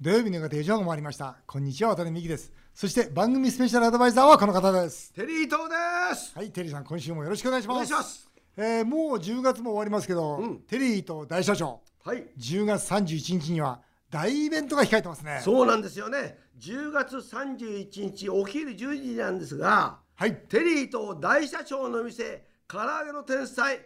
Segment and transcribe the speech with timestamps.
[0.00, 6.32] 土曜日の夕方4時半を回りましたこんにちは渡辺美希ですそして番組スペシャルアドバイザーはこの方ですテリー東です。
[6.36, 8.30] はいテリーさん今週もよろしくお願いしおます願いします。
[8.56, 12.24] えーもう10月も終わりますけど、うんテリーと大社長はい。
[12.38, 16.38] 10月31日には大イベントが控えてますねそうなんですよね。
[16.60, 23.80] 10月31日お昼10時なんですが、はいテリーと大社長の店、唐揚げの天才、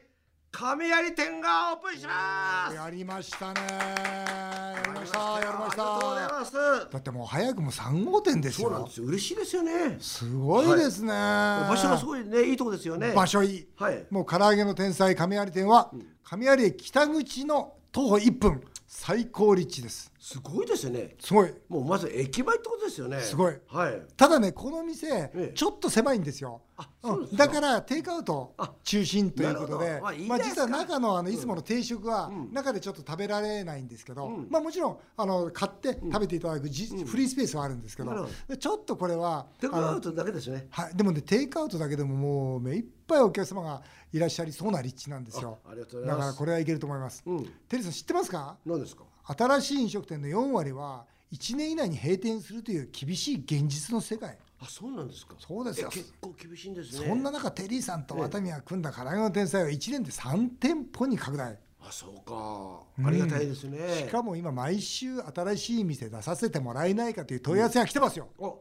[0.50, 2.76] 亀有店がオープンします。
[2.76, 6.52] やりましたねましたやりましありがとうございたます。
[6.92, 9.06] だってもう早くも3号店ですよそうなんですよ。
[9.06, 9.96] 嬉しいですよね。
[10.00, 13.12] すごいですね、場所がすごいね、いいとこですよね。
[13.14, 14.04] 場所いいはい。
[14.10, 15.90] もう唐揚げの天才亀有店は、
[16.24, 20.10] 亀有駅北口の徒歩1分最高立地です。
[20.18, 21.14] すごいですよね。
[21.18, 21.52] すごい。
[21.68, 23.20] もうまず駅前ってことですよね。
[23.20, 23.54] すごい。
[23.66, 24.02] はい。
[24.16, 25.52] ただねこの店、ええ。
[25.54, 26.62] ちょっと狭いんですよ。
[26.76, 32.52] あ、そうでだからテイクアウトあ中心ということでまあいいじゃまあ、実は中のあのいつもの定食はうん。
[32.52, 34.46] 中でちょっと食べられないんですけど、うん。
[34.48, 40.68] まあ、もちろんあの買って食べていただくじ、フリースペースはあるんですけど,、なるほでちょっとこれはテイクアウトだけですね。
[40.70, 43.82] はい、でもねテイクアウトだけでももう目いっぱいお客様が
[44.12, 45.58] いらっしゃりそうな立地なんですよ
[46.04, 47.44] だからこれはいけると思います、うん。
[47.68, 48.56] テリーさん知ってますか？
[48.64, 49.04] 何ですか？
[49.24, 55.34] 新しい飲食店の4割は1年以内に閉店するという厳しい現実の世界あ、そうなんですか。
[55.38, 57.06] そうですよえ結構厳しいんですね。
[57.06, 63.08] そんな中テリーさんと渡宮が組んだ唐揚げの天才は1年で3店舗に拡大あ、そうか。
[63.08, 64.04] ありがたいですね。
[64.06, 68.60] しかも今毎週新しい店出させてもらえないかという問い合わせが来てますよ、お、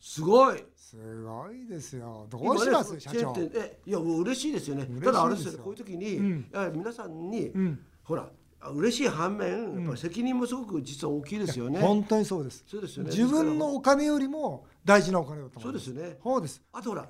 [0.00, 0.64] すごい。
[0.76, 2.26] すごいですよ。
[2.30, 3.34] どうします、社長。
[3.54, 4.86] え、いや、もう嬉しいですよね。
[5.02, 6.46] ただ、あれですよこういう時に、うん。
[6.74, 7.80] 皆さんに、うん。
[8.04, 11.78] ほら、あ嬉しい反面、やっぱり責任もすごく実は大きいですよね。
[11.80, 12.64] 本当にそうです。
[12.66, 13.10] そうですよね。
[13.10, 15.84] 自分のお金よりも大事なお金だと思います。
[15.84, 16.18] そうですよね。
[16.22, 16.62] そうです。
[16.72, 17.08] あとほら、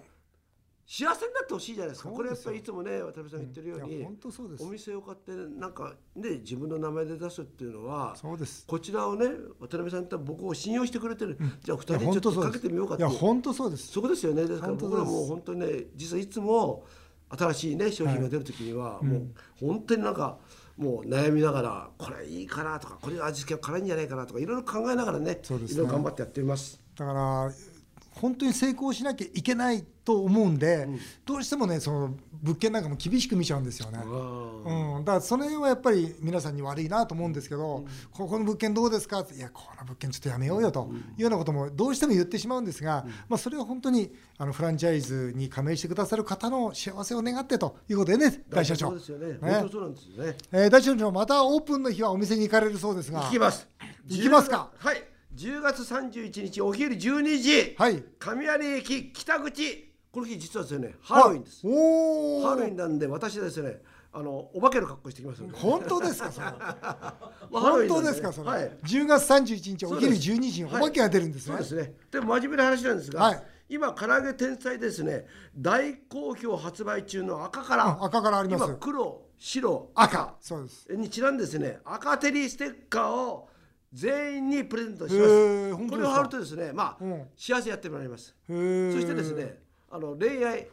[0.91, 2.09] 幸せになってほしいじゃないですか。
[2.09, 4.65] これやっぱりいつもね、渡辺さんが言ってるようにいや本、当そうです。
[4.65, 8.65] お店を買って、なんかね、自分の名前で出すっていうのは、そうです。
[8.67, 9.27] こちらをね、
[9.61, 11.37] 渡辺さんって僕を信用してくれてる。
[11.63, 13.89] じゃあ、二いや人ちょっとかけてみようかっていういや本当そうです。
[13.89, 14.47] そこですよね。
[14.47, 16.87] ですから僕らもう本当にね、実はいつも
[17.37, 19.27] 新しいね商品が出る時には、もう
[19.61, 20.39] 本当になんか
[20.79, 25.41] もう悩みながらこれいいかなとかこれ味付けは辛いんじゃないかなとかいろいろ考えながらね、ね。
[25.43, 26.81] いろいろ頑張ってやってみます。
[26.97, 27.53] だから
[28.13, 30.89] 本当に成功しなきゃいけないと思うんで、
[31.27, 33.99] どうしてもねその物件なんかも厳しく見ちゃうんですよね。
[34.03, 48.87] うん、だからその辺はやっぱり皆さんに悪いなと思うんですけど、ここの物件どうですかっていやこの物件ちょっとやめようよというようなこともどうしても言ってしまうんですが、まあ、それは本当にあのフランチャイズに加盟してくださる方の幸せを願ってということでね大社長。
[48.87, 49.27] そうですよね。
[49.27, 49.39] ね。
[49.43, 50.37] 本当そうなんですよね。
[50.53, 53.25] えー大社長またオープンの日はお店に行かれるそうですが。
[53.25, 53.69] 行きます。
[54.07, 55.19] 行きますか？10はい。
[55.39, 58.03] 10月31日お昼12時、はい。
[58.19, 59.88] 亀有駅北口
[60.19, 61.61] この日実はですねハロウィンです。
[61.65, 63.81] おおハロウィンなんで私はですね
[64.13, 65.43] あのお化けの格好してきます。
[65.53, 67.21] 本当ですかそれ まあ
[67.53, 68.79] 本当ですかそれ、はい。
[68.83, 70.31] 10月31日お昼そうです。
[70.33, 71.95] 12時にお化けが出るんですね、そうですね。
[72.11, 73.43] でも真面目な話なんですが、はい。
[73.69, 75.27] 今唐揚げ天才ですね。
[75.57, 78.65] 大好評発売中の赤から、あ赤からあります。
[78.65, 80.21] 今黒白赤。
[80.21, 80.37] 赤。
[80.41, 80.97] そうです。
[80.97, 83.49] にちなんでですね赤テリーステッカーを
[83.93, 85.91] 全員にプレゼントします。
[85.91, 87.27] これを貼るとですねまあ、うん。
[87.37, 88.35] 幸せやってもらいます。
[88.47, 90.69] そしてですねあの恋愛。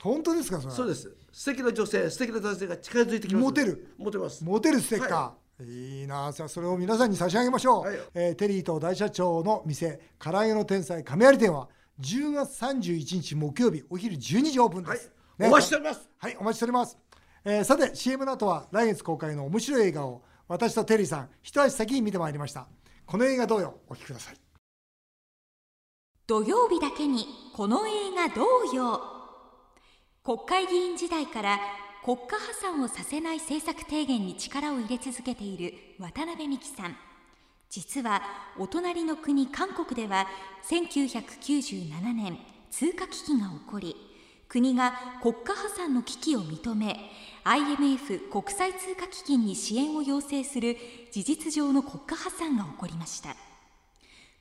[0.00, 0.74] 本当ですかそれ。
[0.74, 1.14] そうです。
[1.32, 3.44] 素敵な女性素敵な男性が近づいてきます。
[3.44, 3.94] モテる。
[3.98, 4.44] モテます。
[4.44, 7.98] モテるステッカー、い、いなじゃあそれを皆さんに差し上げましょう、はい。
[8.14, 11.68] えーテリーと大社長の店唐揚げの天才亀有店は
[12.00, 15.48] 10月31日木曜日お昼12時オープンです、はい。
[15.48, 16.10] お待ちしております。
[16.18, 16.98] はいお待ちしております、
[17.44, 22.66] えーさて CM の後は来月公開の面白い映画を私とテリーさん一足先に見てまいりました。
[23.04, 23.80] この映画どうよ？
[23.88, 24.49] お聞きください
[26.30, 27.26] 土曜日だけに
[27.56, 28.42] この映画ど
[28.72, 29.00] うよ
[30.22, 31.58] 国会議員時代から
[32.04, 36.96] 国家破産をさせない政策提言に力を入れ続けている渡辺美樹さん。
[37.68, 38.22] 実は
[38.60, 40.28] お隣の国韓国では
[40.70, 42.38] 1997年
[42.70, 43.96] 通貨危機が起こり
[44.48, 46.96] 国が国家破産の危機を認め
[47.42, 50.76] IMF 国際通貨基金に支援を要請する
[51.10, 53.49] 事実上の国家破産が起こりました。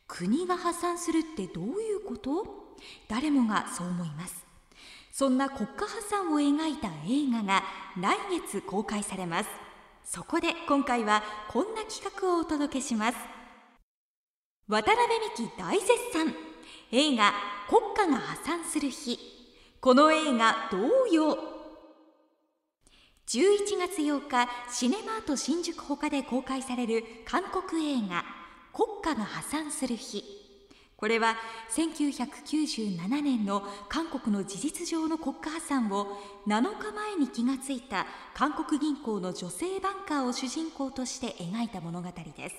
[0.10, 2.76] 国が破産するってどういうこと？
[3.08, 4.44] 誰もがそう思います。
[5.12, 7.64] そんな国家破産を描いた映画が
[7.96, 9.50] 来月公開されます。
[10.04, 13.18] そこで今回はこんな企画をお届けします。
[14.68, 15.08] 渡辺
[15.38, 16.34] 美樹大絶賛。
[16.92, 17.32] 映画
[17.70, 19.20] 国家が破産する日。
[19.80, 21.38] この映画どうよ
[23.28, 28.39] ？11月8日シネマート新宿ほかで公開される韓国映画。
[28.74, 30.24] 国家が破産する日。
[31.00, 31.38] これは
[31.76, 42.56] 1997年の韓国の事実上の国家破産を7日前に気がついた韓国銀行の女性バンカーを主人公として描いた物語です。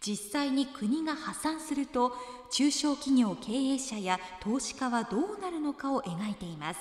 [0.00, 2.16] 実際に国が破産すると
[2.50, 6.80] 中小企業経営者や投資家はどうなるのかを描いています。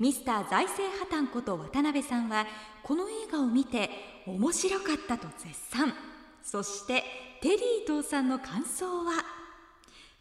[0.00, 2.46] ミスター財政破綻こと渡辺さんは
[2.82, 3.88] この映画を見て
[4.26, 5.94] 面白かったと絶賛。
[6.44, 7.02] そして
[7.40, 9.24] テリー伊藤さんの感想は？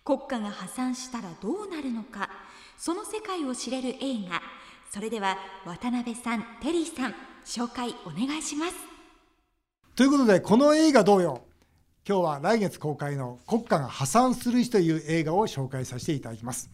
[0.03, 2.29] 国家が破産したらどうなるのか？
[2.77, 4.41] その世界を知れる映画。
[4.91, 7.15] それでは渡辺さんテリーさん
[7.45, 8.73] 紹介お願いします。
[9.95, 11.43] ということでこの映画どうよ？
[12.07, 16.71] 今日は来月公開の国家が破産する日という映画を紹介させていただきます。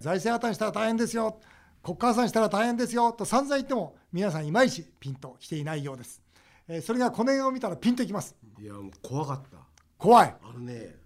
[0.00, 1.38] 財政破綻したら大変ですよ。
[1.82, 3.12] 国家破産したら大変ですよ。
[3.12, 6.20] と散々言っても皆さんいまいちピンときていないようです。
[6.82, 8.34] それがこの映画を見たらピンときます。
[8.60, 9.58] いやもう怖かった。
[9.98, 10.34] 怖い。
[10.42, 10.96] あのね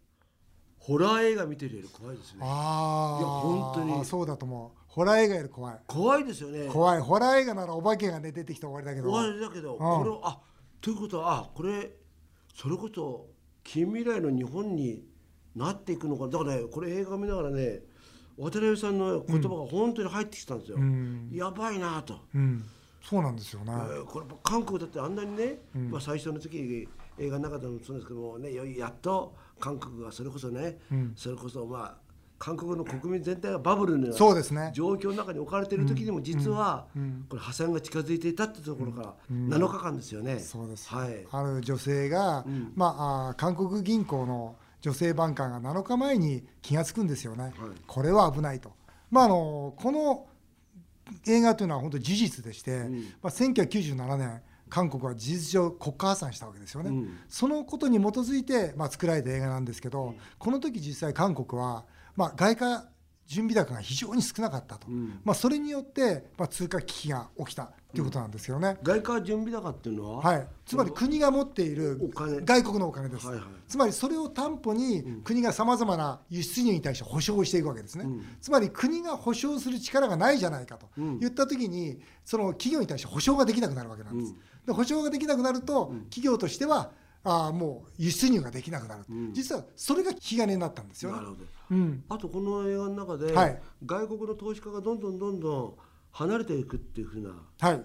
[0.78, 2.40] ホラー映画見てるより怖いですね。
[2.42, 4.04] ああいや本当に。
[4.04, 4.80] そうだと思う。
[4.86, 5.78] ホラー映画より怖い。
[5.86, 6.68] 怖いですよね。
[6.68, 7.00] 怖い。
[7.00, 9.10] ホラー映画ならお化けがね出てきて終わりだけど。
[9.10, 10.40] 終わりだけど、これをあ
[10.80, 11.90] ということはあこれ
[12.54, 13.26] それこそ
[13.62, 15.04] 近未来の日本に
[15.54, 17.80] なっていくのかだからねこれ映画見ながらね
[18.38, 20.78] 渡辺さんの言葉が本当に入ってきたんですよ、
[21.30, 22.64] やばいなと、うん、
[23.02, 26.88] そうなんですよね、えーこれ韓国だってあんなにね、まあ、最初の時
[27.18, 30.78] 映画の中でもそうですけどもねやっと韓国がそれこそね、
[31.16, 32.10] それこそまあ
[32.40, 34.70] 韓国の国民全体がバブルのようなそうですね。
[34.74, 36.86] 状況の中に置かれている時にも実は
[37.28, 40.38] これ破産が近づいていたってところから7日間ですよね。
[40.38, 47.52] そうです、はい、ある女性が、まああ韓国銀行の女性バンカーが7日前に気が付くんですよね、
[47.86, 48.72] これは危ないと。
[49.10, 50.26] まあ、あのこの
[51.26, 52.84] 映画というのは本当事実でして、
[53.22, 56.90] まあ、1997年韓国は事実上国家破産したわけですよね、
[57.28, 61.84] そのことに基づいて、まあ、作られた映画なんですけど、この時実際韓国は、
[62.16, 62.84] まあ、外貨
[63.26, 64.88] 準備高が非常に少なかったと、
[65.24, 68.78] まあ、それによって、まあ、通貨危機が起きたということなんですよね。
[68.82, 71.98] 外貨準備高っていうのは、はい、つまり国が持っている
[72.44, 73.44] 外国のお金です、はいはい。
[73.66, 78.06] つまりそれを担保に国がさまざまな輸出入に対して保証をしていくわけですね、
[78.40, 84.34] つまり国が保証する力がないじゃないかと言った時にその企業に対して保証ができなくなるわけなんです、
[84.66, 86.90] で保証ができなくなると企業としては
[87.22, 91.16] あーもう輸出入ができなくなる、実はそれが引き金になったんですよね。
[91.18, 91.40] なるほど。
[91.70, 93.62] うん、あとこの映画の中で、はい。
[93.84, 95.74] 外国の投資家がどんどんどんどん
[96.12, 97.30] 離れていくっていうふうな
[97.60, 97.82] はい。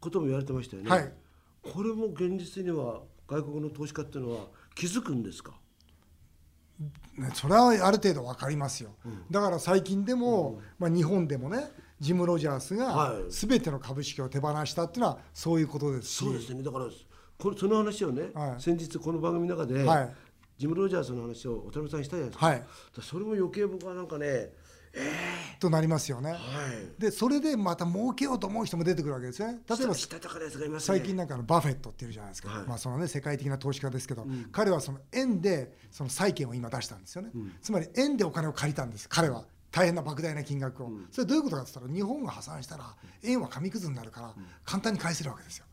[0.00, 0.90] ことも言われてましたよね。
[0.90, 1.12] はい。
[1.62, 5.52] これも現実には外国の投資家っていうのは気づくんですか？
[7.16, 8.90] ね、それはある程度分かりますよ、
[9.30, 13.30] だから最近でも、まあ、日本でもねジム・ロジャースがはい。
[13.30, 16.62] 全ての株式を手放したっていうのはそういうことですし、そうですね。
[16.62, 16.86] だから
[17.38, 18.60] これその話をね、はい。
[18.60, 20.14] 先日この番組の中で、はい。
[20.58, 22.64] ジム・ロジャースの話を渡辺さんしたじゃないですか,、はい。
[23.00, 24.52] それも余計僕はなんかね
[25.58, 26.32] となりますよね。
[26.32, 26.40] はい。
[27.00, 29.60] でそれでまた儲けようと思う人も出てくるわけですよね。
[29.68, 29.94] 例えば
[30.80, 32.66] 最近なんかのバフェットっていうじゃないですか、はい。
[32.66, 37.30] まあそのね、世界的な投資家ですけど、彼はその円でその債券を今出したんですよね、
[37.62, 39.08] つまり円でお金を借りたんです。
[39.08, 44.34] 彼は大変な莫大な金額を、それどういうことかって言ったら日本が破産したら円は紙くずになるから
[44.64, 45.66] 簡単に返せるわけですよ。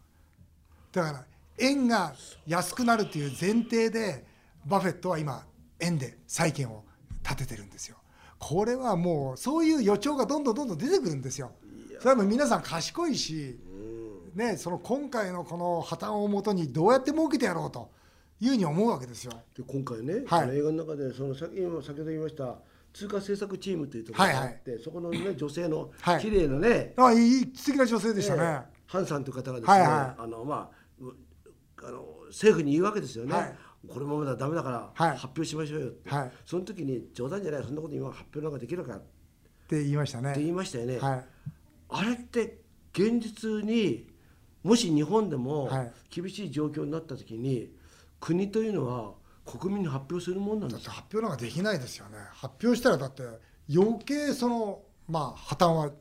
[0.91, 1.25] だから
[1.57, 2.13] 円が
[2.47, 4.25] 安くなるっていう前提で
[4.65, 5.45] バフェットは今
[5.79, 6.85] 円で債券を
[7.23, 7.97] 立ててるんですよ
[8.39, 11.51] これはもうそういう予兆がどんどんどんどん出てくるんですよ。
[11.99, 13.59] それはもう皆さん賢いし、
[14.33, 17.91] ね、その今回のこの破綻をもとにどうやって儲けてやろうと
[18.39, 19.33] いうふうに思うわけですよ。
[19.55, 20.57] で今回ね、はい。
[20.57, 22.55] 映画の中でその先今先ほど言いました
[22.93, 26.21] 通貨政策チームというところがあって、そこの、ね、 女性のはい。
[26.21, 30.23] 綺麗なね、あいい素敵な女性でしたね、えーハンさんという方がですね、はいはい。
[30.23, 31.15] あのまあう
[31.85, 33.55] あの政府に言うわけですよね、はい
[33.87, 35.17] これもまだダメだからはい。
[35.17, 36.31] 発表しましょうよって、はい。
[36.45, 40.33] その時に冗談じゃないそんなこと今発表なんかできるかってって言いましたね。
[40.35, 41.25] 言いましたよね、はい。
[41.89, 44.07] あれって現実に
[44.63, 45.91] もし日本でもはい。
[46.09, 47.71] 厳しい状況になった時に
[48.19, 49.13] 国というのは
[49.45, 50.91] 国民に発表するもんなんですか？
[50.91, 52.17] 発表なんかできないですよね。
[52.33, 53.23] 発表したらだって
[53.73, 55.91] 余計そのまあ破綻はい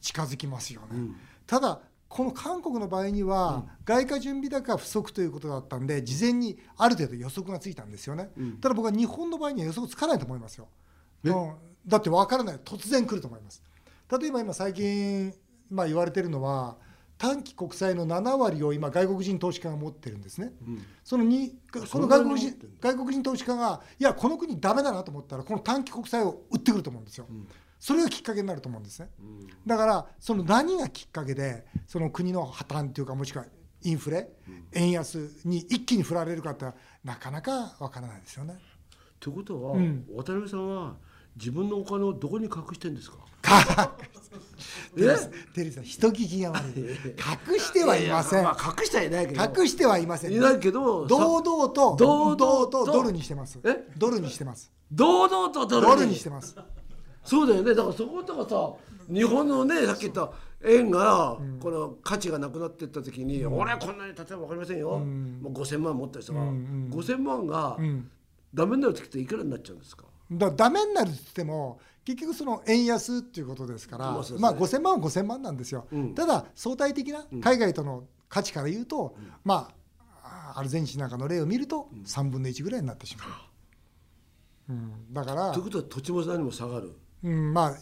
[0.00, 1.14] 近づきますよね、
[1.46, 1.80] ただ
[2.12, 10.68] この韓国の場合には、外貨準備高不足ということだったんで事前にある程度予測がついたんですよね、ただ僕は日本の場合には予測つかないと思いますよ、
[11.24, 11.52] うん、
[11.86, 12.58] だって分からない。
[12.58, 13.62] 突然来ると思います。
[14.20, 15.32] 例えば今最近、
[15.70, 16.76] まあ、言われてるのは
[17.16, 20.52] 短期国債の7割を今外国人投資家が持ってるんですね、
[21.02, 27.26] そのにこの外国人外国人投資家がいやこの国ダメだなと思ったらこの短期国債を売ってくると思うんですよ、
[27.84, 29.10] それがきっかけになると思うんですね、
[29.66, 33.44] だからその何がきっかけでその国の破綻というかもしくは
[33.82, 34.28] インフレ、
[34.70, 36.64] 円安に一気に振られるかって
[37.02, 38.56] なかなかわからないですよね。
[39.18, 40.04] ということは、ん。
[40.14, 40.94] 渡辺さんは
[41.34, 43.16] 自分のお金をどこに隠してんですか？
[44.94, 46.80] テリーさんテリーさん人聞きが悪い。
[47.50, 48.44] 隠してはいません。
[48.44, 49.42] まあ、隠してはいないけど。
[49.62, 53.58] 隠してはいませんいないけど堂々と堂々ととドルにしてます。
[53.64, 53.88] え？
[53.98, 54.70] ドルにしてます。
[54.92, 56.54] 堂々とドルドルにしてます
[57.24, 57.74] そうだよね。
[57.74, 58.72] だからそことかさ
[59.12, 60.30] 日本のねさっき言った
[60.64, 67.78] 円が、この価値がなくなっていった時に、俺はこんなに例えば分かりませんよ、もう5,000万持った人が、5,000万が、
[68.54, 70.04] ダメになる時っていくらになっちゃうんですか？
[70.30, 74.38] だダメになるって言っても結局その円安っていうことですから、まあそうですね。
[74.40, 79.68] まあ5,000万は5,000万なんですよ、ただ相対的な海外との価値から言うと、ま
[80.22, 83.24] あアルゼンチンなんかの例を見ると3分の1ぐらいになってしま
[84.68, 86.92] う、うん、だからということは土地も何も下がる
[87.24, 87.76] うん、まあ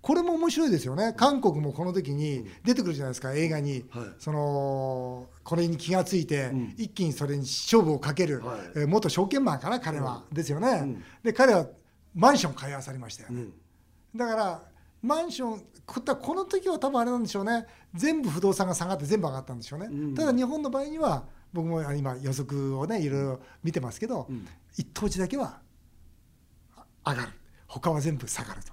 [0.00, 1.12] これも面白いですよね。
[1.16, 3.34] 韓国もこの時に出てくるじゃないですか。
[3.34, 4.04] 映画に、はい。
[4.18, 6.74] そのこれに気がついて、ん。
[6.78, 8.58] 一気にそれに勝負をかける、はい。
[8.76, 11.66] えー元証券マンかな彼は、ですよね、で彼は
[12.14, 13.30] マンション買いあさりましたよ。
[13.30, 13.46] ね、
[14.14, 14.62] だから
[15.02, 17.66] マンションここの時は多分あれなんでしょうね。
[17.92, 24.28] 全部不動産が下がって全部上がったんでしょうね、ただ日本の場合には僕も今予測をねいろいろ見てますけど、
[24.76, 25.60] 一等地だけは
[27.04, 27.28] 上がる
[27.68, 28.72] 他は全部下がると。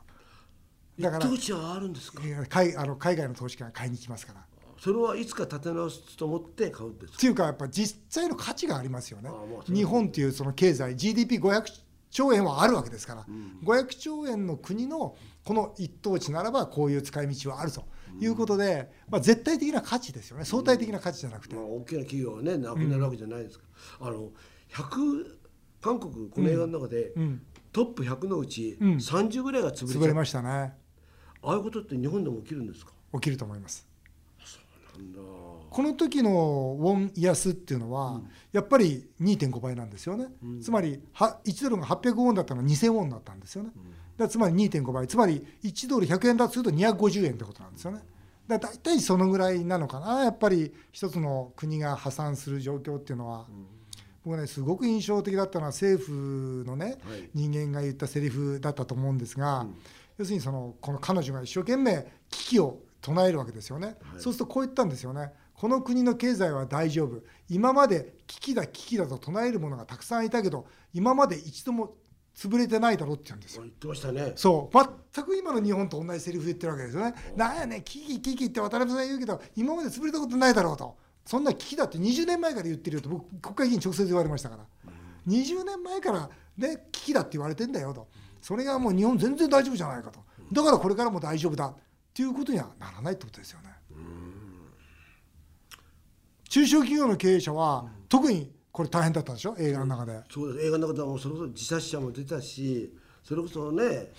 [0.99, 2.23] だから土地はあるんですか？
[2.25, 4.45] えー海あの海外の投資家が買いに来ますから。
[4.77, 7.17] それはいつか立て直すと思って買うんですか？
[7.17, 9.29] っていうかやっぱ実際の価値がありますよね。
[9.67, 11.63] 日本っていうその経済 GDP500
[12.09, 13.25] 兆円はあるわけですから、
[13.65, 17.83] 500兆円の国のこの一等地ならばこういう使い道はあると
[18.21, 20.45] いうことで、まあ、絶対的な価値ですよね。
[20.45, 21.55] 相対的な価値じゃなくて。
[21.55, 21.65] まあ、。
[21.65, 23.65] 大きな企業はねなくなるわけじゃないですか、
[23.99, 24.29] あの
[24.69, 25.37] 100
[25.81, 27.41] 韓国この映画の中で、ん
[27.75, 28.91] トップ100のうちうん。
[28.93, 30.49] 30ぐらいが潰れ潰れましたね。
[30.49, 30.73] あ
[31.43, 32.93] あいうことって日本でも起きるんですか？
[33.15, 33.85] 起きると思います。
[34.97, 35.19] なんだ。
[35.19, 38.21] この時のウォン安っていうのは、
[38.53, 40.27] やっぱり2.5倍なんですよね、
[40.61, 43.83] つまりは1ドルが800ウォンだったのが2000ウォンだったんですよね、だか
[44.19, 45.05] らつまり2.5倍。
[45.05, 47.99] つまり1ドル100円だとすると250円ってことなんですよね。
[48.47, 50.23] だ大体そのぐらいなのかな。
[50.23, 53.45] やっぱり一つの国が破産する状況っていうのは、
[54.25, 57.29] 僕ねすごく印象的だったのは政府のね、はい。
[57.33, 59.67] 人間が言ったセリフだったと思うんですが、
[60.17, 65.31] 要するにそのこの彼女が一生懸命危機を唱えるわけですよね、そうするとこう言ったんですよね。
[65.53, 67.21] この国の経済は大丈夫。
[67.49, 71.93] 今まで危機だ危機だと唱えるものがたくさんいたけど今まで一度も
[72.35, 73.61] 潰れてないだろうって言うんですよ。
[73.61, 74.33] 言ってましたね。
[74.35, 74.77] そう。
[75.13, 77.13] 全く今の日本と同じセリフ言ってるわけですよね。
[77.37, 84.65] なんやねん危機危機って渡辺さん言うけど今まで潰れたことないだろうとそんな危機だって20年前から言ってるよと僕国会議員直接言われましたから。
[85.27, 88.07] 20年前からね危機だって言われてんだよと。
[88.41, 90.19] それがもう日本全然大丈夫じゃないかと。
[90.53, 91.67] だからこれからも大丈夫だ。
[91.67, 91.75] っ
[92.13, 93.69] ていうことにはならないってことですよね。
[96.47, 99.55] 中小企業の経営者は特にこれ大変だったんでしょ？
[99.57, 100.21] 映画の中で。
[100.31, 100.67] そうです。
[100.67, 104.11] 映画の中ではもうそれこそ自殺者も出たしそれこそね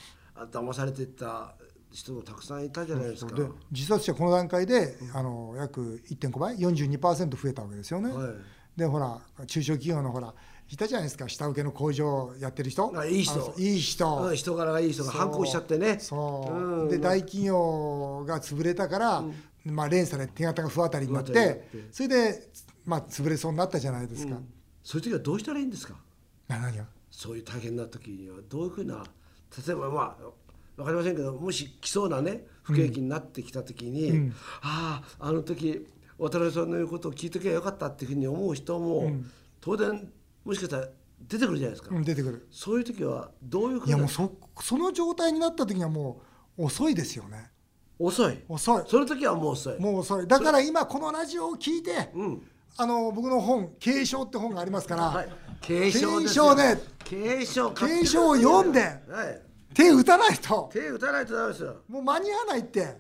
[0.51, 1.55] 騙されてた
[1.97, 3.35] 人もたくさんいたじゃないですか。
[3.35, 8.13] で自殺者この段階であの約1.5倍42%増えたわけですよね。
[8.13, 8.29] はい。
[8.77, 10.35] でほら中小企業のほら
[10.69, 11.29] いたじゃないですか。
[11.29, 12.93] 下請けの工場やってる人。
[12.95, 13.55] あいい人。
[13.57, 14.19] いい人。
[14.19, 15.99] うん人柄がいい人が反抗しちゃってね。
[15.99, 16.89] そう、うん。
[16.89, 19.25] で大企業が潰れたから、
[19.65, 22.51] まあ、連鎖で手形が不当たりになってそれで、
[22.85, 24.37] まあ、潰れそうになったじゃないですか、
[24.85, 25.95] そういう時はどうしたらいいんですか？
[26.47, 26.85] な何が？
[27.11, 29.03] そういう大変な時にはどういうふうな
[29.67, 30.25] 例えばまあ
[30.77, 35.87] 分かりませんけどもし来そうなね不景気になってきた時に、あああの時
[36.19, 39.13] 渡辺さんの言うことを聞いときゃよかったっていうふうに思う人も、
[39.61, 40.09] 当然
[40.45, 40.89] もしかしたら
[41.21, 42.49] 出てくるじゃないですか、うん出てくる。
[42.51, 46.23] そういう時はどういうふないうやもうそその状態になった時にはも
[46.59, 47.51] う遅いですよね。
[47.99, 48.45] 遅い。
[48.49, 48.85] 遅い。
[48.87, 49.81] その時はもう遅い。
[49.81, 50.27] もう遅い。
[50.27, 52.43] だから今このラジオを聞いて、うん。
[52.79, 55.29] あの僕の本「継承」って本がありますから、はい。
[55.61, 56.55] 継承ですよ。
[56.55, 56.81] 継承ね。
[57.05, 60.71] 継承継承を読んではい手打たないと。
[60.73, 62.81] 手打たないとダメですよ、もう間に合わないって。
[62.81, 62.97] ね、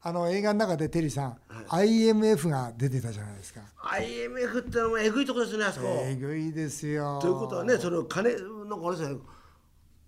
[0.00, 1.36] あの映画の中でテリーさん、
[1.68, 3.60] IMF が出てたじゃないですか。
[3.76, 7.18] IMF ってのもえぐいとこですねあそこ、えぐいですよ。
[7.20, 8.36] ということはねその金な
[8.76, 9.18] んかあれですね。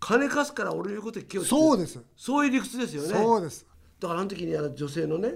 [0.00, 2.00] 金貸すから俺の言うこと聞けよそうです。
[2.16, 3.08] そういう理屈ですよね。
[3.08, 3.66] そうです。
[4.00, 5.34] だからあの時にあの女性のね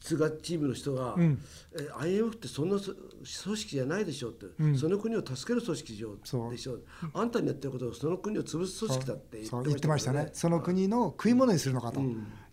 [0.00, 6.78] 津賀チームの人が、え IMF ってそんなそ組織じゃないでしょって、その国を助ける組織でしょ
[7.14, 10.24] あんたにやってることはその国を潰す組織だって言ってましたね。
[10.24, 10.30] ね。
[10.32, 12.00] その国の食い物にするのかと、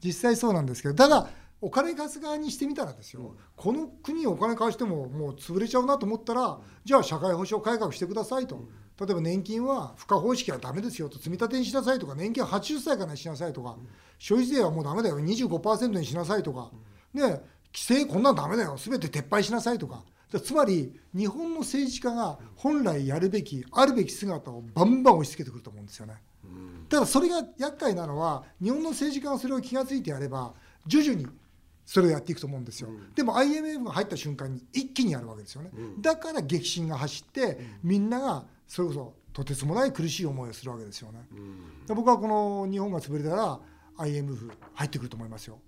[0.04, 0.96] 実際そうなんですけど。
[0.96, 8.68] ただお金貸す側にしてみたらですよ、この国にお金貸してももう潰れちゃうなと思ったらじゃあ社会保障改革してくださいと、
[9.00, 13.76] 例えば年金は付加方式はダメですよと積み立てにしなさいとか年金は80歳からにしなさいとか、
[14.20, 15.20] 消費税はもうダメだよ。
[15.20, 16.72] 25%にしなさいとか、
[17.14, 20.04] ね、規制こんなんダメだよ全て撤廃しなさいとか。
[20.32, 26.16] だつまり日本の政治家が本来やるべきあるべき姿をバンバン押し付けてくると思うんですよね。
[26.90, 30.54] ただそれが厄介なのは日本の政治家がそれを気が付いてやれば
[30.86, 31.28] 徐々に
[31.86, 35.72] それをやっていくと思うんですよ、でも IMF が入った瞬間に一気にやるわけですよね、
[36.02, 41.26] だから激震が走って、みんながそれこそとてつもない苦しい思いをするわけですよね、
[41.88, 43.60] で僕はこの日本が潰れたら
[43.98, 45.60] IMF 入ってくると思いますよ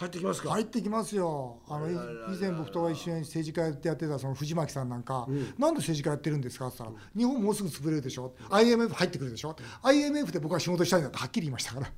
[0.00, 0.50] 入ってきますか？
[0.50, 1.58] 入ってきますよ。
[1.68, 5.26] あの以前僕と一緒に政治家やってやってたその藤巻さんなんか、
[5.58, 6.68] なんで政治家やってるんですか？
[6.68, 11.92] って言ったら、日本もうすぐ潰れるでしょ？IMF 入ってくるでしょ？IMF で僕は仕事したいんだってはっきり言いましたから。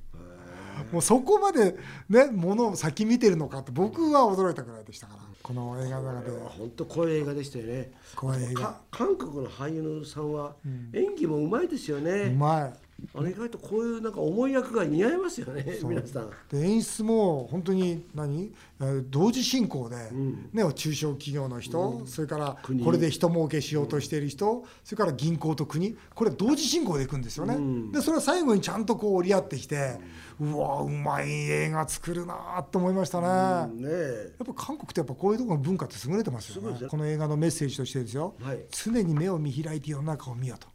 [0.91, 1.77] もうそこまで
[2.09, 5.21] ねものを先見てるのかって僕は驚いたぐらいでしたから。
[5.41, 6.37] この映画の中で。
[6.39, 7.91] 本当怖い映画でしたよね。
[8.15, 8.61] 怖い映画。
[8.61, 10.55] か韓国の俳優さんは
[10.93, 16.29] 演技もうまいですようね、まいあの意外とこういうなんか重い役が似合いますよね皆さん。
[16.49, 18.53] で演出も本当に何？
[18.79, 20.49] えー同時進行で、ん。
[20.51, 22.83] ね、中小企業の人、それから国。
[22.83, 25.97] これで人儲けしようとしている人、それから銀行と国。
[26.13, 27.91] これ同時進行でいくんですよね、うん。
[27.91, 29.99] でそれは最後にちゃんとこう折り合ってきて、
[30.39, 33.71] うわうまい映画作るなと思いましたね。
[33.73, 34.33] うんねえ。
[34.39, 36.87] やっぱ韓国ってやっぱこういうところの文化って優れてますよね。
[36.87, 38.59] この映画のメッセージとしてですよ、はい。
[38.71, 40.67] 常に目を見開いて世の中を見よと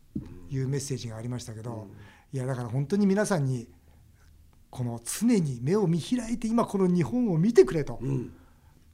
[0.51, 1.89] いうメッセージがありましたけど、
[2.33, 3.69] いやだから本当に皆さんに
[4.71, 8.33] この常に目を見開いて今この日本を見てくれと、うん。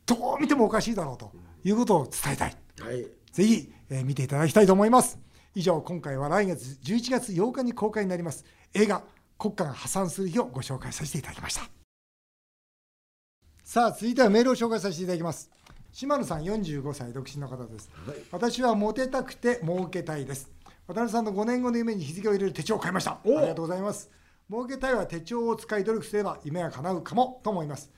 [0.06, 1.32] どう見てもおかしいだろうと
[1.64, 2.56] いうことを伝えたい。
[2.80, 3.06] はい。
[3.32, 5.18] ぜひ、えー見ていただきたいと思います。
[5.54, 9.04] 以上今回は来月11月8日に公開になります映画
[9.38, 11.62] 国家が破産する日をご紹介させていただきました。
[13.62, 15.50] さあ続いてはメールを紹介させていただきます。
[15.92, 18.16] 島野さん45歳独身の方です、はい。
[18.32, 20.50] 私はモテたくて儲けたいです
[20.86, 23.12] 渡辺さんの5年後の夢に日付を入れる手帳を買いました。
[23.12, 24.10] ありおがとうございます。
[24.50, 27.90] 儲けたいは手帳を使い努力すれば夢が叶うかもと思います、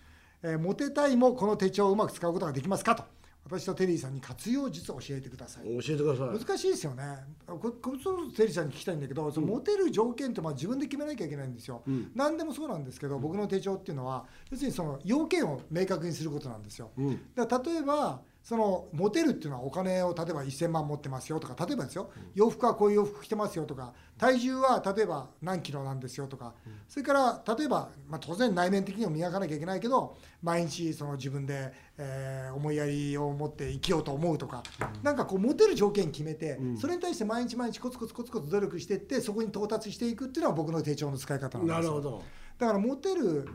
[0.44, 3.02] えーモテたいもこの手帳をうまく使うことができますかと。
[3.44, 5.64] 私とテリーさんに活用術を教えてください。
[5.64, 6.38] 教えてください。
[6.38, 7.04] 難しいですよね。
[7.46, 12.12] ここれそテリーさんに聞きたいんだけど、そのモテる条件ってまあ自分で決めなきゃいけないんですよ、ん。
[12.14, 17.20] 何でもそうなんですけど僕の手帳っていうのは要するにその要件を明確にすることなんですよ、うん。
[17.34, 22.12] だから例えばそのモテるっていうのはお金を例えば1000万持ってますよとか例えばですよ。
[22.36, 26.54] 洋服はこういう洋服着てますよとか体重は例えば何キロなんですよとか。
[26.86, 34.62] それから例えば、まあ、当然内面的にも磨かなきゃいけないけど毎日その自分で、えー思いやりを持って生きようと思うとか。
[35.02, 41.80] なんかこうモテる条件決めてそれに対して毎日毎日コツコツコツコツ努力していってそこに到達していくっていうのは僕の手帳の使い方なんですよ。
[41.80, 42.22] なるほど。
[42.58, 43.48] だからモテる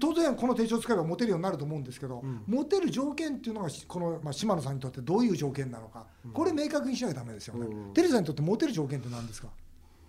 [0.00, 7.92] 当然この手帳を使えばモテるようになると思うんですけど、モテる条件っていうのがしこの、まあ、島野さんにとってどういう条件なのか、これ明確にしなきゃダメですよね、うん。
[7.92, 9.48] テリーさんにとってモテる条件って何ですか、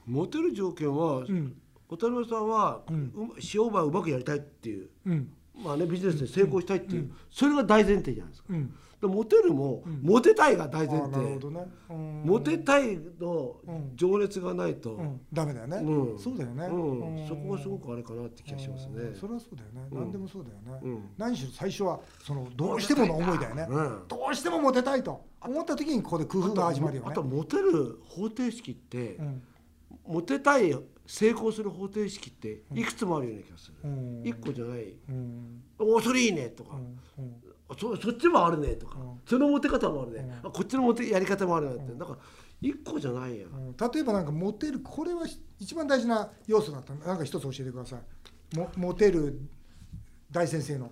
[0.06, 1.56] モテる条件は、ん。
[1.90, 3.12] 渡辺さんは、うん。
[3.16, 5.30] うま商売をうまくやりたいっていう、うん
[5.63, 8.48] まあね、ビジネスで成功したいっていう、それが大前提じゃないですか。
[8.50, 11.39] うん、でモテるも、モテたいが大あ前提。
[11.39, 12.24] どね、うん。
[12.26, 13.91] モテたいのうん。
[13.96, 16.20] 情熱がないと、うん、ダメだよね、うん。
[16.20, 17.28] そうだよね、うん。
[17.28, 18.94] そこがすごくあれかなって気がしますね。
[18.96, 19.15] うん。
[19.15, 20.00] それはそうだよね、うん。
[20.00, 21.10] 何でもそうだよね、うん。
[21.18, 24.02] 何しろ最初はそのどうしてもの思いだよね、うん。
[24.08, 25.26] どうしてもモテたいと。
[25.41, 27.10] 思った時にここで工夫が始まるよね。
[27.12, 29.44] あとモテる方程式って、うん。
[30.08, 30.72] モテたい
[31.08, 33.74] 成功する方程式っていくつもあるような気がする。
[33.84, 34.22] うん。
[34.24, 34.94] 一個じゃない。
[35.10, 35.63] うん。
[35.78, 37.36] おそれいいねとか、うん。
[37.78, 39.20] そそっちもあるねとか、うん。
[39.26, 42.18] そのモテ方もあるね、こっちのモテやり方もあるねって、なんか
[42.62, 43.76] 一個じゃないや、うん。
[43.78, 45.24] 例えばなんかモテるこれは
[45.60, 46.94] 一番大事な要素だった。
[46.94, 48.58] なんか一つ教えてください。
[48.58, 49.39] もモテる
[50.32, 50.91] 大先生の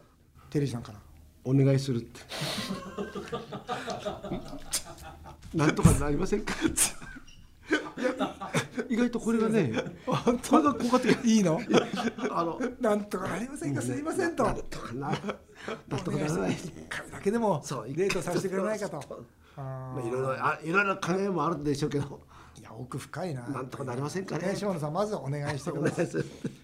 [0.49, 0.99] テリーさんから。
[1.45, 2.21] お願いするって。
[5.53, 6.53] なんとかなりませんか
[8.89, 9.71] 意外とこれがね
[10.05, 11.25] これが効果的。
[11.25, 11.59] いいの？
[12.31, 13.81] あのなんとかなりませんか？
[13.81, 14.43] すいませんと。
[14.43, 15.09] なんとかな
[15.87, 16.51] なんとかならない。
[16.53, 19.25] 一回だけでもデートさせてくれないかと。
[19.55, 22.05] まあいろいろあいろいろ考えもあるんでしょうけど。
[22.57, 23.47] ーいや奥深いな。
[23.47, 24.55] なんとかなりませんかね。
[24.55, 26.07] 島野さんまずお願いしておください。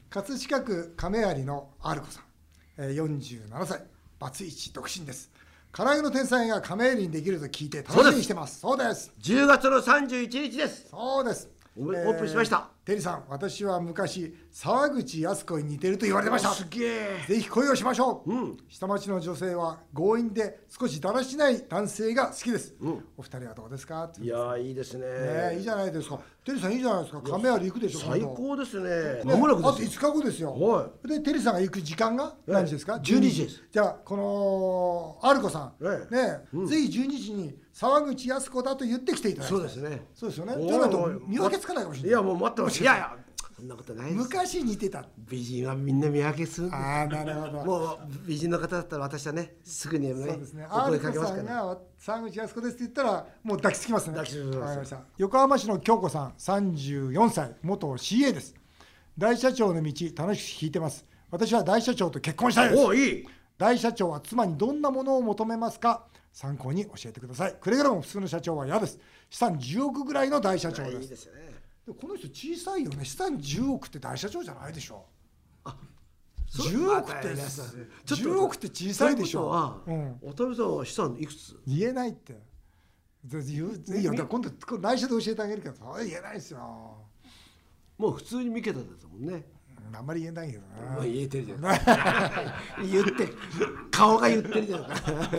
[0.09, 2.23] 葛飾区亀有のアルコさん、
[2.77, 3.83] えー、47歳。
[4.19, 5.31] バツイチ独身です。
[5.71, 8.59] 唐揚げの天才が亀有にできると聞いて楽しみにしてます。
[8.59, 9.11] そうです。
[9.21, 10.87] 10月の31日です。
[10.89, 11.47] そうです
[11.79, 12.69] オープンしました。
[12.83, 16.49] テリーさん私は昔沢口靖子に似てると言われてました。
[16.49, 17.25] すげえ。
[17.27, 18.57] ぜひ恋をしましょう、うん。
[18.67, 23.05] 下町の女性は強引で少しだらしない男性が好きです、うん。
[23.15, 24.11] お二人はどうですか？
[24.19, 25.05] いやーいいですね。
[25.05, 26.19] ねいいじゃないですか。
[26.43, 27.21] テリーさんいいじゃないですか。
[27.21, 28.89] 亀有行くでしょ最高ですね。
[28.89, 33.63] ねまもなくあと5ですよ日後ですよ、はでテリーさんが行く時間が何時ですか、12時です。
[33.71, 34.17] じゃあこ
[35.21, 36.15] のアルコさん、ええ。
[36.15, 39.57] ね、ぜひ12時に沢口靖子だと言ってきていただきたい。
[39.57, 40.01] そうですね。
[40.13, 40.67] そうですよね。
[40.67, 42.09] じゃないと見分けつかないかもしれない。
[42.09, 43.15] いやもう待ってますいやいや
[43.55, 44.17] そんなことないです。
[44.17, 45.05] 昔似てた。
[45.17, 46.69] 美人はみんな見分けする。
[46.73, 47.63] ああなるほど。
[47.63, 50.67] もう美人の方だったら私はねすぐにねそうですね。
[50.69, 51.43] お声かけますから。
[51.43, 54.11] さんが沢口靖子ですって言ったらもう抱きつきますね。
[54.11, 54.95] 抱きつきます。
[55.17, 58.55] 横浜市の京子さん、34歳、元 CA です。
[59.17, 61.05] 大社長の道楽しく聞いてます。
[61.31, 62.83] 私は大社長と結婚したいです。
[62.83, 63.25] おいい。
[63.57, 66.08] 大社長は妻にどんなものを求めますか？
[66.31, 67.55] 参考に教えてください。
[67.59, 68.99] くれぐれも普通の社長は嫌です。
[69.29, 71.01] 資産10億ぐらいの大社長です。
[71.01, 71.33] いいですね。
[71.87, 73.03] でこの人小さいよね。
[73.05, 75.05] 資産10億って大社長じゃないでしょ。
[76.47, 77.33] そう10億ってまたね
[78.05, 79.81] 10億って小さいでしょ。
[79.85, 80.19] ううん。
[80.21, 81.59] 渡辺さんは資産いくつ？
[81.67, 82.33] 言えないって。
[83.23, 84.01] で言うい。
[84.01, 84.11] いよ。
[84.11, 87.05] だから今度これ内緒で教えてあげるけど言えないですよ。
[87.97, 89.45] もう普通に見けたですもんね
[89.89, 91.81] うんあんまり言えないけどまあな言えてるじゃない
[92.91, 93.27] 言って
[93.91, 94.89] 顔が言ってるじゃない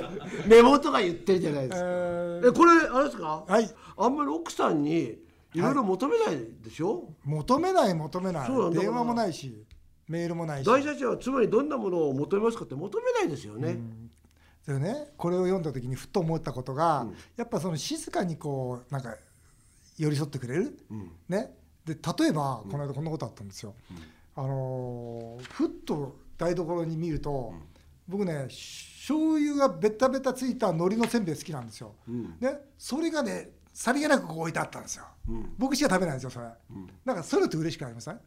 [0.48, 1.86] 目元が言ってるじゃないですか。
[1.86, 3.44] ええこれあれですか？
[3.46, 3.70] はい。
[3.96, 5.18] あんまり奥さんに
[5.54, 5.74] いろい。
[5.74, 8.46] ろ求めないでしょ、求めない求めない。
[8.46, 8.80] そうなんだ。
[8.80, 9.64] 電話もないし
[10.08, 10.66] メールもないし。
[10.66, 13.78] 大社長は妻にどんなものを求めますかって求めないですよね、
[14.66, 19.16] でねこれを読んだ時にふっと思ったことが、やっぱその静かにこうなんか
[19.98, 21.10] 寄り添ってくれる、ん。
[21.28, 21.54] ね。
[21.84, 23.74] で例えばこの間こんなことあったんですよ、
[24.40, 27.52] あのーふっと台所に見ると、
[28.08, 32.36] 僕ね醤油がベタベタついた海苔のせんべい好きなんですよ、ん。
[32.40, 35.52] ねそれがねさりげなくこう置いてあったんですよ、ん。
[35.58, 36.46] 僕しか食べないんですよそれ、
[37.04, 38.18] なんかそういうのって嬉しくありません？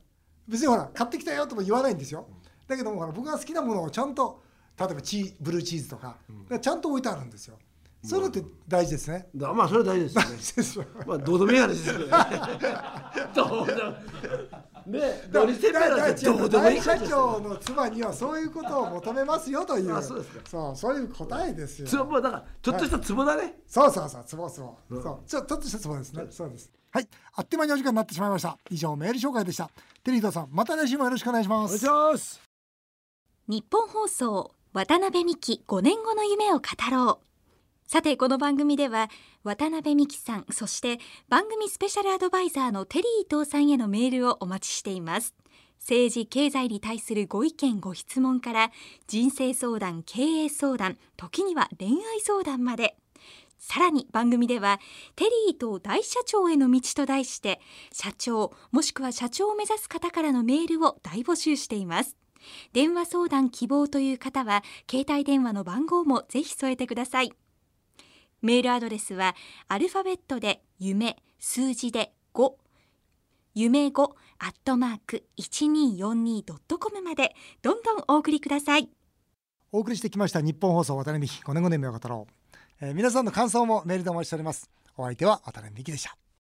[0.47, 2.27] 別にほら買ってきたよとも言わないんですよ、
[2.67, 4.43] だけどもほら僕が好きなものをちゃんと
[4.79, 6.17] 例えばチーブルーチーズとか、
[6.61, 7.57] ちゃんと置いてあるんですよ。
[8.05, 10.89] そういうのって大事ですね、だまあそれ大事ですよね。
[11.07, 12.05] まあどうでもいい話ですね。
[13.33, 13.93] どうでも
[14.85, 14.99] ね。
[15.31, 19.95] 海苔せんべいなんてどうでもいい大社長の妻にはそういうことを求めますよという。
[19.95, 20.39] あそうですか。
[20.45, 21.87] そうそういう答えですよ。
[21.87, 25.29] つぼだからちょっとしたツボだね、そうそうそうツボツボ、そう。
[25.29, 26.25] ちょちょっとしたツボですね。
[26.29, 26.71] そうです。
[26.91, 27.07] はい。
[27.35, 28.57] あっという間にお時間になってしまいました。
[28.69, 29.69] 以上メール紹介でした。
[30.03, 31.85] テリートさんまた来週もよろしくお願いします。
[31.85, 32.41] お願いします。
[33.47, 37.32] 日本放送渡辺美希5年後の夢を語ろう
[37.93, 39.07] さてこの番組では
[39.43, 40.97] 渡辺美希さんそして
[41.29, 45.35] 番組スペシャルアドバイザーのテリー伊藤さんへのメールをお待ちしています。
[45.79, 48.71] 政治経済に対するご意見ご質問から
[49.05, 52.97] 人生相談経営相談時には恋愛相談まで。
[53.59, 54.79] さらに番組では
[55.15, 62.17] テリーと大社長への道と題して社長もしくは社長を目指す方からのメールを大募集しています。
[62.73, 67.33] 電話相談希望という方は携帯電話の番号もぜひ添えてください。
[68.43, 69.35] メールアドレスは
[69.69, 72.53] アルファベットで夢数字で5
[73.55, 74.03] 夢5
[74.39, 78.89] アットマーク 1242.com までどんどんお送りください。
[79.71, 84.69] お送りしてきました日本放送渡辺美希5年5年目を語ろう、えー皆さんの感想もメールでお待ちしております。
[84.97, 86.22] お相手は渡辺美希でした。